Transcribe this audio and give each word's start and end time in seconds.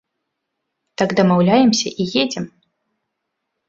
Так 1.03 1.09
дамаўляемся 1.21 1.87
і 2.01 2.11
едзем. 2.25 2.45